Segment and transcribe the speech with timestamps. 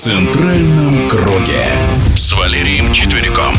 [0.00, 1.66] центральном круге
[2.16, 3.52] с Валерием Четвериком.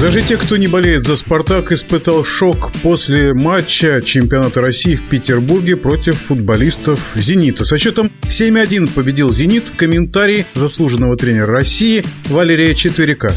[0.00, 5.76] Даже те, кто не болеет за «Спартак», испытал шок после матча чемпионата России в Петербурге
[5.76, 7.64] против футболистов «Зенита».
[7.64, 9.70] Со счетом 7-1 победил «Зенит».
[9.76, 13.32] Комментарий заслуженного тренера России Валерия Четверика.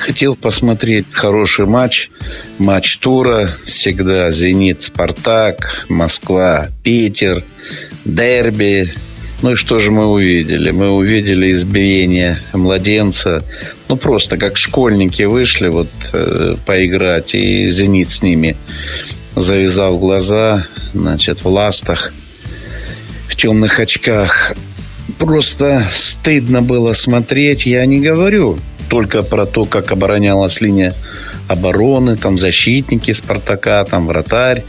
[0.00, 2.10] Хотел посмотреть хороший матч.
[2.58, 3.48] Матч тура.
[3.66, 7.44] Всегда «Зенит», «Спартак», «Москва», «Питер»,
[8.04, 8.92] «Дерби»,
[9.42, 10.70] ну и что же мы увидели?
[10.70, 13.42] Мы увидели избиение младенца.
[13.88, 18.56] Ну, просто как школьники вышли вот э, поиграть, и «Зенит» с ними
[19.36, 22.12] завязал глаза, значит, в ластах,
[23.28, 24.52] в темных очках.
[25.18, 27.66] Просто стыдно было смотреть.
[27.66, 28.58] Я не говорю
[28.90, 30.94] только про то, как оборонялась линия
[31.48, 34.64] обороны, там защитники Спартака, там вратарь.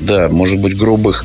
[0.00, 1.24] Да, может быть, грубых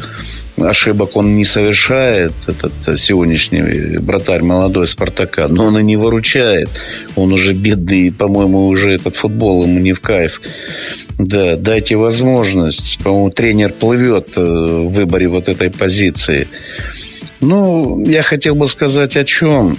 [0.64, 6.70] ошибок он не совершает, этот сегодняшний братарь молодой Спартака, но он и не выручает.
[7.16, 10.42] Он уже бедный, по-моему, уже этот футбол ему не в кайф.
[11.18, 12.98] Да, дайте возможность.
[13.04, 16.48] По-моему, тренер плывет э, в выборе вот этой позиции.
[17.42, 19.78] Ну, я хотел бы сказать о чем.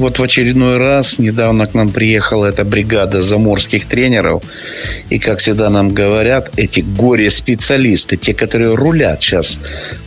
[0.00, 4.42] Вот в очередной раз недавно к нам приехала эта бригада заморских тренеров.
[5.10, 9.60] И, как всегда нам говорят, эти горе-специалисты, те, которые рулят сейчас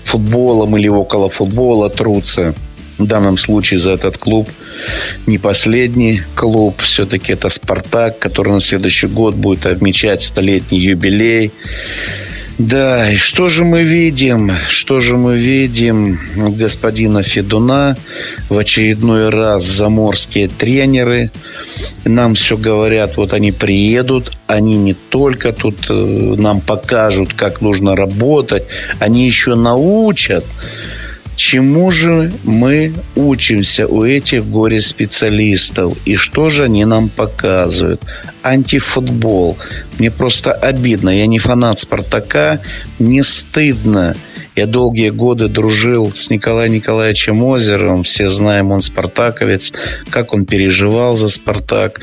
[0.03, 2.55] футболом или около футбола, трутся.
[2.97, 4.49] В данном случае за этот клуб
[5.27, 6.81] не последний клуб.
[6.81, 11.51] Все-таки это «Спартак», который на следующий год будет отмечать столетний юбилей.
[12.59, 14.51] Да, и что же мы видим?
[14.69, 17.97] Что же мы видим господина Федуна?
[18.47, 21.31] В очередной раз заморские тренеры
[22.05, 27.95] нам все говорят, вот они приедут, они не только тут э, нам покажут, как нужно
[27.95, 28.65] работать,
[28.99, 30.45] они еще научат
[31.35, 35.97] Чему же мы учимся у этих горе-специалистов?
[36.05, 38.03] И что же они нам показывают?
[38.43, 39.57] Антифутбол.
[39.97, 41.09] Мне просто обидно.
[41.09, 42.59] Я не фанат «Спартака».
[42.99, 44.15] Не стыдно.
[44.55, 48.03] Я долгие годы дружил с Николаем Николаевичем Озеровым.
[48.03, 49.73] Все знаем, он спартаковец.
[50.09, 51.99] Как он переживал за «Спартак».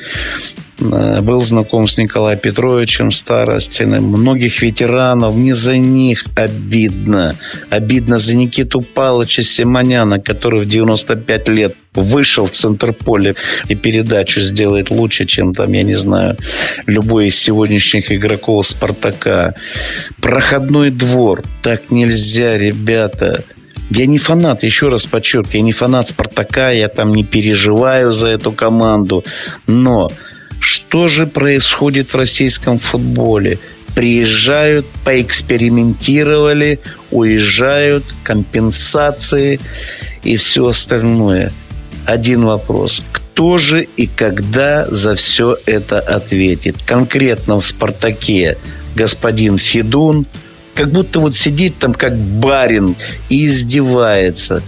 [0.81, 4.05] Э, был знаком с Николаем Петровичем Старостиным.
[4.05, 7.35] Многих ветеранов, не за них обидно.
[7.69, 13.35] Обидно за Никиту Павловича Симоняна, который в 95 лет вышел в центр поля
[13.69, 16.37] и передачу сделает лучше, чем там, я не знаю,
[16.87, 19.55] любой из сегодняшних игроков «Спартака».
[20.21, 21.43] Проходной двор.
[21.63, 23.43] Так нельзя, ребята.
[23.91, 28.29] Я не фанат, еще раз подчеркиваю, я не фанат «Спартака», я там не переживаю за
[28.29, 29.25] эту команду.
[29.67, 30.11] Но
[30.91, 33.61] что же происходит в российском футболе?
[33.95, 36.81] Приезжают, поэкспериментировали,
[37.13, 39.61] уезжают, компенсации
[40.25, 41.53] и все остальное.
[42.07, 43.05] Один вопрос.
[43.13, 46.83] Кто же и когда за все это ответит?
[46.85, 48.59] Конкретно в «Спартаке»
[48.97, 50.27] господин Федун–
[50.81, 52.97] как будто вот сидит там как барин
[53.29, 54.63] и издевается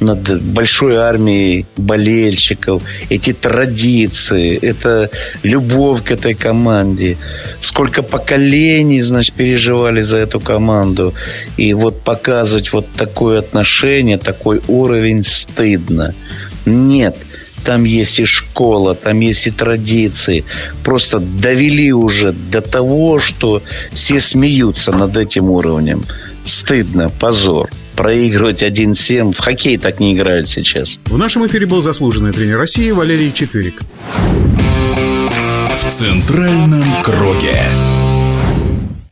[0.00, 2.82] над большой армией болельщиков.
[3.10, 5.10] Эти традиции, это
[5.42, 7.18] любовь к этой команде.
[7.60, 11.12] Сколько поколений, значит, переживали за эту команду.
[11.58, 16.14] И вот показывать вот такое отношение, такой уровень стыдно.
[16.64, 17.14] Нет,
[17.64, 20.44] там есть и школа, там есть и традиции.
[20.84, 26.04] Просто довели уже до того, что все смеются над этим уровнем.
[26.44, 29.32] Стыдно, позор проигрывать 1-7.
[29.32, 31.00] В хоккей так не играют сейчас.
[31.06, 33.82] В нашем эфире был заслуженный тренер России Валерий Четверик.
[35.72, 37.60] В центральном круге.